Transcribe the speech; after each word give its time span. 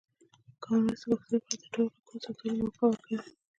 کامن 0.63 0.95
وایس 1.07 1.29
د 1.31 1.33
پښتو 1.45 1.57
لپاره 1.61 1.61
د 1.61 1.65
ټولو 1.73 1.89
غږونو 1.91 2.21
ثبتولو 2.23 2.55
موقع 2.63 2.83
ورکوي. 2.87 3.25